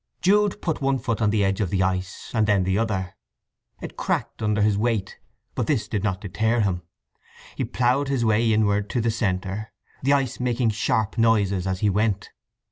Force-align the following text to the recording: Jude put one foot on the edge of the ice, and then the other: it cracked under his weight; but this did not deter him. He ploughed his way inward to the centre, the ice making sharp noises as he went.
Jude 0.23 0.63
put 0.63 0.81
one 0.81 0.97
foot 0.97 1.21
on 1.21 1.29
the 1.29 1.43
edge 1.45 1.61
of 1.61 1.69
the 1.69 1.83
ice, 1.83 2.31
and 2.33 2.47
then 2.47 2.63
the 2.63 2.75
other: 2.75 3.13
it 3.81 3.97
cracked 3.97 4.41
under 4.41 4.63
his 4.63 4.75
weight; 4.75 5.19
but 5.53 5.67
this 5.67 5.87
did 5.87 6.03
not 6.03 6.21
deter 6.21 6.61
him. 6.61 6.81
He 7.55 7.65
ploughed 7.65 8.07
his 8.07 8.25
way 8.25 8.51
inward 8.51 8.89
to 8.89 8.99
the 9.01 9.11
centre, 9.11 9.71
the 10.01 10.13
ice 10.13 10.39
making 10.39 10.71
sharp 10.71 11.19
noises 11.19 11.67
as 11.67 11.81
he 11.81 11.89
went. 11.91 12.31